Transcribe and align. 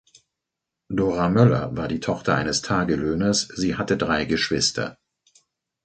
Dora 0.89 1.29
Möller 1.29 1.77
war 1.77 1.87
die 1.87 1.99
Tochter 1.99 2.33
eines 2.33 2.63
Tagelöhners; 2.63 3.49
sie 3.55 3.75
hatte 3.75 3.97
drei 3.97 4.25
Geschwister. 4.25 4.97